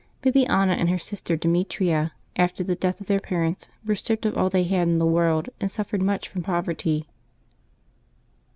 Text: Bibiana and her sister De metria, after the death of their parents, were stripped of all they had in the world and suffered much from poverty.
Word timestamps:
Bibiana 0.23 0.71
and 0.73 0.89
her 0.89 0.97
sister 0.97 1.35
De 1.35 1.47
metria, 1.47 2.09
after 2.35 2.63
the 2.63 2.73
death 2.73 2.99
of 3.01 3.05
their 3.05 3.19
parents, 3.19 3.67
were 3.85 3.93
stripped 3.93 4.25
of 4.25 4.35
all 4.35 4.49
they 4.49 4.63
had 4.63 4.87
in 4.87 4.97
the 4.97 5.05
world 5.05 5.49
and 5.59 5.71
suffered 5.71 6.01
much 6.01 6.27
from 6.27 6.41
poverty. 6.41 7.07